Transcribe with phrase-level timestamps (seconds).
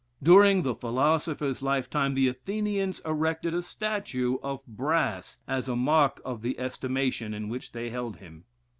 [0.23, 6.41] During the philosopher's lifetime, the Athenians erected a statue of brass as a mark of
[6.41, 8.45] the estimation in which they held him.